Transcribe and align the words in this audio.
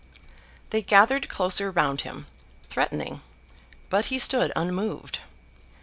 They 0.71 0.81
gathered 0.81 1.29
closer 1.29 1.69
round 1.69 2.01
him, 2.01 2.25
threatening, 2.69 3.21
but 3.91 4.05
he 4.05 4.17
stood 4.17 4.51
unmoved. 4.55 5.19